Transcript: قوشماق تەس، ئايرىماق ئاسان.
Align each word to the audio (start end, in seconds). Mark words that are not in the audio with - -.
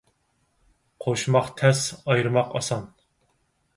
قوشماق 1.03 1.51
تەس، 1.61 1.81
ئايرىماق 2.07 2.59
ئاسان. 2.61 2.89